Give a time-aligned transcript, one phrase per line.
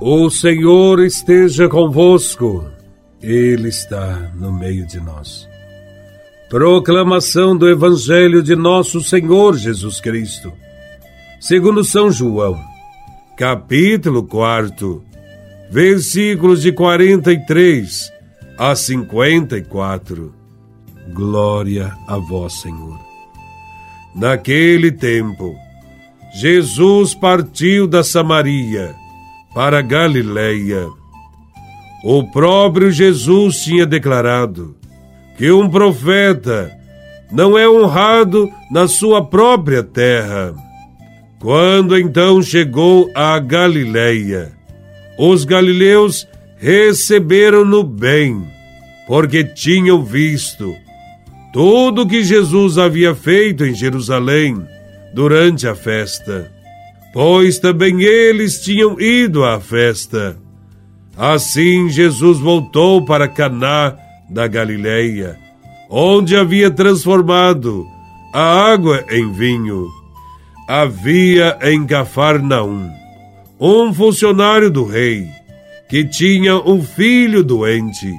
[0.00, 2.68] O Senhor esteja convosco,
[3.22, 5.48] Ele está no meio de nós.
[6.50, 10.52] Proclamação do Evangelho de Nosso Senhor Jesus Cristo,
[11.40, 12.60] segundo São João,
[13.36, 15.02] capítulo 4,
[15.70, 18.12] versículos de 43
[18.58, 20.34] a 54.
[21.12, 22.98] Glória a Vós, Senhor.
[24.14, 25.54] Naquele tempo,
[26.34, 29.03] Jesus partiu da Samaria
[29.54, 30.88] para Galiléia.
[32.04, 34.74] O próprio Jesus tinha declarado
[35.38, 36.70] que um profeta
[37.30, 40.54] não é honrado na sua própria terra.
[41.40, 44.52] Quando então chegou a Galiléia,
[45.18, 46.26] os galileus
[46.58, 48.44] receberam-no bem,
[49.06, 50.74] porque tinham visto
[51.52, 54.66] tudo que Jesus havia feito em Jerusalém
[55.14, 56.53] durante a festa
[57.14, 60.36] pois também eles tinham ido à festa.
[61.16, 63.96] Assim Jesus voltou para Caná
[64.28, 65.38] da Galileia,
[65.88, 67.86] onde havia transformado
[68.34, 69.86] a água em vinho.
[70.66, 72.90] Havia em Cafarnaum
[73.60, 75.28] um funcionário do rei
[75.88, 78.12] que tinha um filho doente.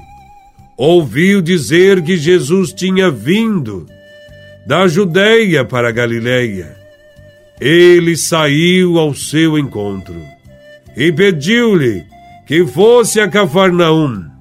[0.78, 3.88] Ouviu dizer que Jesus tinha vindo
[4.66, 6.85] da Judéia para a Galileia
[7.60, 10.16] ele saiu ao seu encontro
[10.96, 12.04] e pediu-lhe
[12.46, 14.36] que fosse a Cafarnaum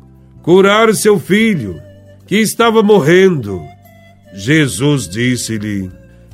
[0.45, 1.81] curar seu filho,
[2.27, 3.63] que estava morrendo.
[4.35, 5.91] Jesus disse-lhe: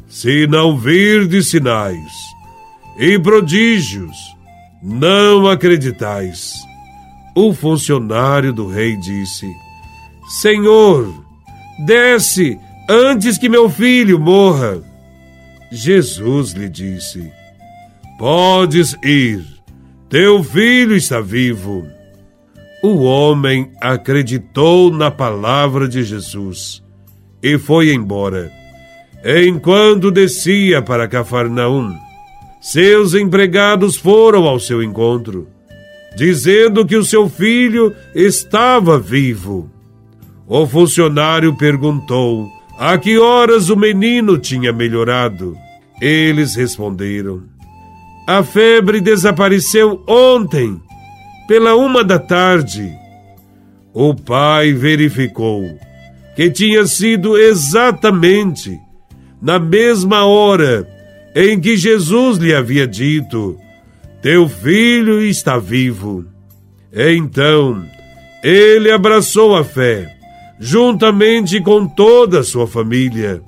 [0.08, 2.12] Se não virdes sinais
[2.98, 4.16] e prodígios,
[4.82, 6.52] não acreditais.
[7.36, 9.46] O funcionário do rei disse:
[10.40, 11.24] Senhor,
[11.86, 14.82] desce antes que meu filho morra.
[15.70, 17.30] Jesus lhe disse:
[18.18, 19.44] Podes ir,
[20.08, 21.86] teu filho está vivo.
[22.82, 26.82] O homem acreditou na palavra de Jesus
[27.42, 28.50] e foi embora.
[29.24, 31.94] Enquanto descia para Cafarnaum,
[32.60, 35.46] seus empregados foram ao seu encontro,
[36.16, 39.70] dizendo que o seu filho estava vivo.
[40.46, 45.56] O funcionário perguntou a que horas o menino tinha melhorado?
[46.00, 47.42] Eles responderam:
[48.26, 50.80] A febre desapareceu ontem,
[51.46, 52.90] pela uma da tarde.
[53.92, 55.64] O pai verificou
[56.36, 58.78] que tinha sido exatamente
[59.42, 60.88] na mesma hora
[61.34, 63.58] em que Jesus lhe havia dito:
[64.22, 66.24] Teu filho está vivo.
[66.92, 67.84] Então,
[68.42, 70.16] ele abraçou a fé
[70.58, 73.42] juntamente com toda a sua família.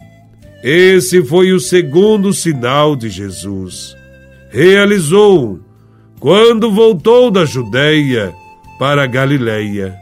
[0.63, 3.97] Esse foi o segundo sinal de Jesus.
[4.49, 5.61] Realizou
[6.21, 8.33] quando voltou da Judéia
[8.79, 9.99] para a Galileia.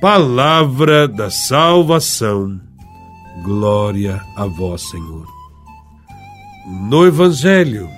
[0.00, 2.60] Palavra da salvação.
[3.44, 5.26] Glória a vós, Senhor.
[6.66, 7.88] No Evangelho,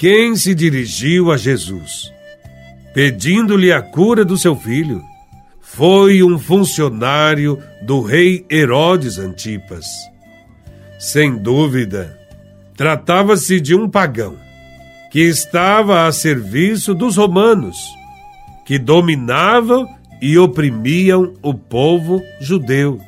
[0.00, 2.12] quem se dirigiu a Jesus,
[2.92, 5.00] pedindo-lhe a cura do seu filho,
[5.60, 10.09] foi um funcionário do rei Herodes Antipas.
[11.00, 12.16] Sem dúvida,
[12.76, 14.36] tratava-se de um pagão
[15.10, 17.76] que estava a serviço dos romanos,
[18.64, 19.88] que dominavam
[20.22, 23.00] e oprimiam o povo judeu,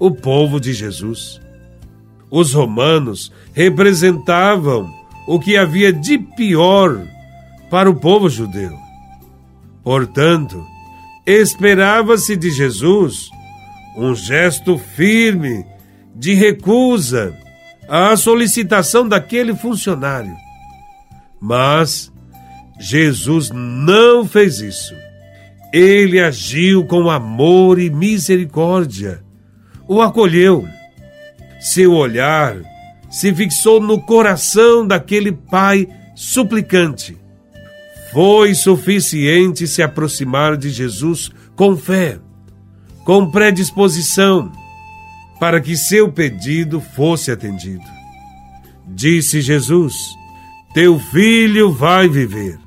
[0.00, 1.40] o povo de Jesus.
[2.30, 4.90] Os romanos representavam
[5.28, 7.06] o que havia de pior
[7.70, 8.76] para o povo judeu.
[9.84, 10.64] Portanto,
[11.26, 13.28] Esperava-se de Jesus
[13.96, 15.66] um gesto firme
[16.16, 17.36] de recusa
[17.88, 20.34] à solicitação daquele funcionário.
[21.40, 22.12] Mas
[22.80, 24.94] Jesus não fez isso.
[25.72, 29.22] Ele agiu com amor e misericórdia.
[29.86, 30.66] O acolheu.
[31.60, 32.56] Seu olhar
[33.10, 37.16] se fixou no coração daquele pai suplicante
[38.16, 42.18] foi suficiente se aproximar de Jesus com fé,
[43.04, 44.50] com predisposição,
[45.38, 47.84] para que seu pedido fosse atendido.
[48.86, 49.94] Disse Jesus:
[50.74, 52.58] Teu filho vai viver.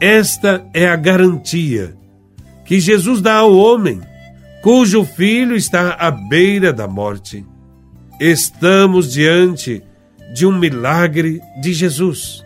[0.00, 1.96] Esta é a garantia
[2.64, 4.00] que Jesus dá ao homem,
[4.62, 7.44] cujo filho está à beira da morte.
[8.20, 9.82] Estamos diante
[10.34, 12.44] de um milagre de Jesus.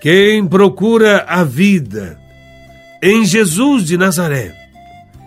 [0.00, 2.18] Quem procura a vida
[3.02, 4.54] em Jesus de Nazaré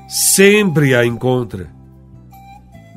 [0.07, 1.76] sempre a encontra.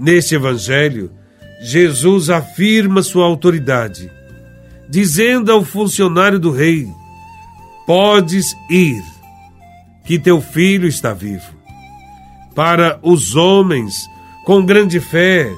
[0.00, 1.12] Neste Evangelho,
[1.60, 4.10] Jesus afirma sua autoridade,
[4.88, 6.88] dizendo ao funcionário do rei:
[7.86, 9.02] Podes ir,
[10.06, 11.54] que teu filho está vivo.
[12.54, 14.08] Para os homens
[14.46, 15.52] com grande fé,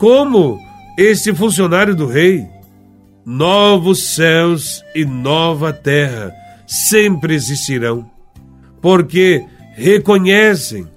[0.00, 0.58] como
[0.98, 2.44] este funcionário do rei,
[3.24, 6.32] novos céus e nova terra
[6.66, 8.10] sempre existirão,
[8.82, 9.46] porque
[9.76, 10.88] reconhecem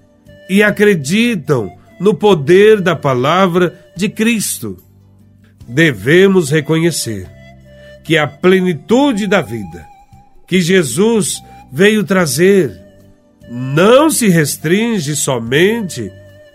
[0.50, 4.78] e acreditam no poder da palavra de Cristo.
[5.68, 7.30] Devemos reconhecer
[8.04, 9.86] que a plenitude da vida
[10.48, 12.80] que Jesus veio trazer
[13.50, 16.12] não se restringe somente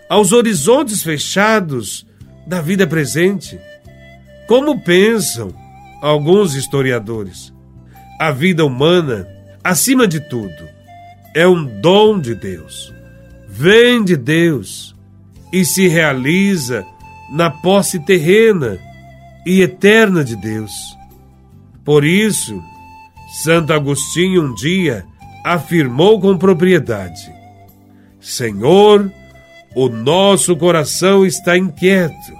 [0.09, 2.07] aos horizontes fechados
[2.47, 3.59] da vida presente.
[4.47, 5.55] Como pensam
[6.01, 7.53] alguns historiadores,
[8.19, 9.27] a vida humana,
[9.63, 10.69] acima de tudo,
[11.35, 12.93] é um dom de Deus.
[13.49, 14.92] Vem de Deus
[15.53, 16.87] e se realiza
[17.31, 18.79] na posse terrena
[19.45, 20.73] e eterna de Deus.
[21.85, 22.63] Por isso,
[23.43, 25.05] Santo Agostinho um dia
[25.45, 27.33] afirmou com propriedade:
[28.21, 29.11] Senhor,
[29.75, 32.33] o nosso coração está inquieto,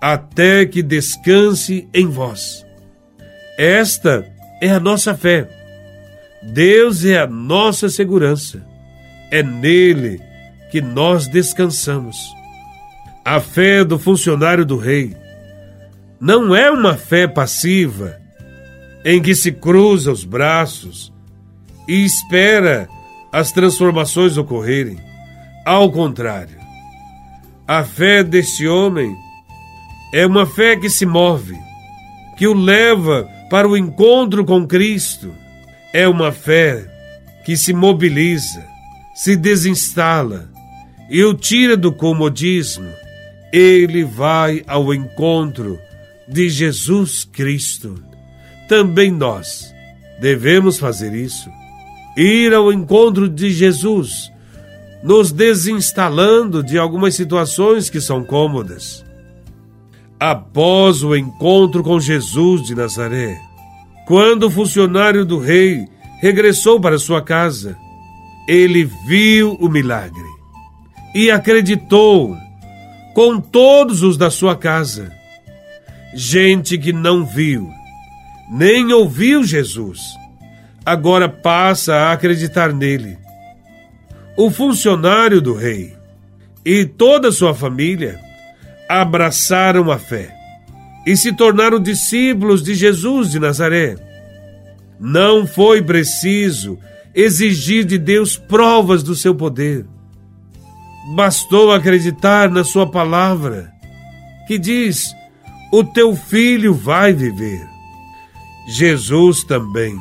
[0.00, 2.64] até que descanse em vós.
[3.58, 4.26] Esta
[4.60, 5.48] é a nossa fé.
[6.42, 8.64] Deus é a nossa segurança.
[9.30, 10.20] É nele
[10.72, 12.34] que nós descansamos.
[13.22, 15.14] A fé do funcionário do rei
[16.18, 18.18] não é uma fé passiva,
[19.04, 21.12] em que se cruza os braços
[21.86, 22.88] e espera
[23.30, 24.98] as transformações ocorrerem.
[25.66, 26.58] Ao contrário,
[27.68, 29.14] a fé deste homem
[30.14, 31.58] é uma fé que se move,
[32.38, 35.34] que o leva para o encontro com Cristo.
[35.92, 36.82] É uma fé
[37.44, 38.64] que se mobiliza,
[39.14, 40.51] se desinstala
[41.12, 42.88] e o tira do comodismo.
[43.52, 45.78] Ele vai ao encontro
[46.26, 48.02] de Jesus Cristo.
[48.66, 49.70] Também nós
[50.18, 51.50] devemos fazer isso.
[52.16, 54.32] Ir ao encontro de Jesus,
[55.02, 59.04] nos desinstalando de algumas situações que são cômodas
[60.18, 63.38] após o encontro com Jesus de Nazaré.
[64.06, 65.84] Quando o funcionário do rei
[66.20, 67.76] regressou para sua casa,
[68.46, 70.31] ele viu o milagre
[71.14, 72.36] e acreditou
[73.14, 75.12] com todos os da sua casa.
[76.14, 77.70] Gente que não viu,
[78.50, 80.00] nem ouviu Jesus,
[80.84, 83.18] agora passa a acreditar nele.
[84.36, 85.94] O funcionário do rei
[86.64, 88.18] e toda a sua família
[88.88, 90.34] abraçaram a fé
[91.06, 93.96] e se tornaram discípulos de Jesus de Nazaré.
[94.98, 96.78] Não foi preciso
[97.14, 99.84] exigir de Deus provas do seu poder.
[101.04, 103.72] Bastou acreditar na Sua palavra,
[104.46, 105.12] que diz:
[105.72, 107.66] O teu filho vai viver.
[108.68, 109.98] Jesus também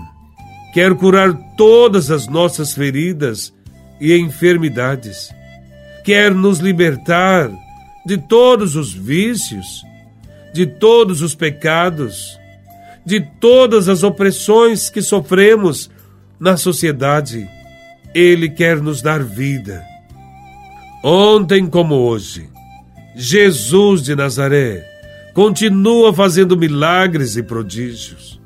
[0.73, 3.53] quer curar todas as nossas feridas
[3.99, 5.33] e enfermidades,
[6.03, 7.51] quer nos libertar
[8.05, 9.83] de todos os vícios,
[10.53, 12.39] de todos os pecados,
[13.05, 15.89] de todas as opressões que sofremos
[16.39, 17.47] na sociedade.
[18.13, 19.90] Ele quer nos dar vida.
[21.03, 22.49] Ontem como hoje,
[23.15, 24.85] Jesus de Nazaré
[25.33, 28.39] continua fazendo milagres e prodígios.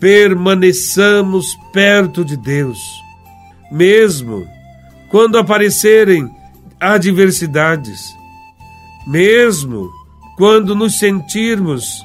[0.00, 2.78] Permaneçamos perto de Deus,
[3.70, 4.46] mesmo
[5.10, 6.28] quando aparecerem
[6.80, 8.14] adversidades
[9.06, 9.92] mesmo
[10.36, 12.04] quando nos sentirmos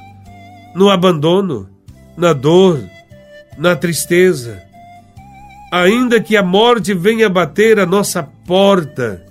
[0.74, 1.68] no abandono,
[2.16, 2.80] na dor,
[3.58, 4.62] na tristeza.
[5.72, 9.24] Ainda que a morte venha bater a nossa porta,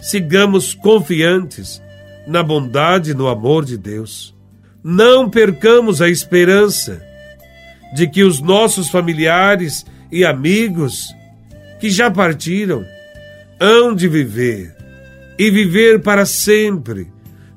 [0.00, 1.82] sigamos confiantes
[2.26, 4.34] na bondade e no amor de Deus.
[4.82, 7.02] Não percamos a esperança
[7.94, 11.14] de que os nossos familiares e amigos
[11.80, 12.84] que já partiram
[13.58, 14.74] hão de viver
[15.38, 17.08] e viver para sempre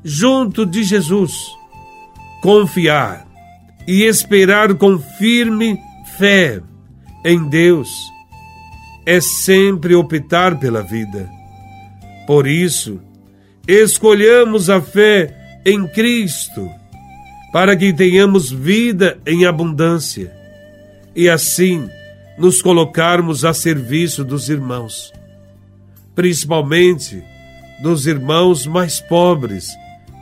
[0.03, 1.33] junto de Jesus.
[2.41, 3.25] Confiar
[3.88, 5.77] e esperar com firme
[6.17, 6.62] fé
[7.23, 7.89] em Deus
[9.05, 11.29] é sempre optar pela vida.
[12.25, 13.00] Por isso,
[13.68, 16.70] escolhamos a fé em Cristo,
[17.51, 20.34] para que tenhamos vida em abundância
[21.15, 21.88] e assim
[22.38, 25.13] nos colocarmos a serviço dos irmãos,
[26.15, 27.24] principalmente
[27.82, 29.70] dos irmãos mais pobres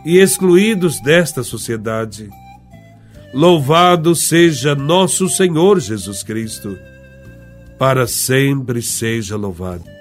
[0.06, 2.30] e excluídos desta sociedade.
[3.34, 6.78] Louvado seja nosso Senhor Jesus Cristo,
[7.80, 10.01] para sempre seja louvado.